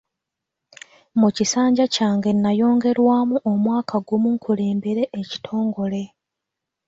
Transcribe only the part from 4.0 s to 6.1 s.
gumu nkulembere ekitongole.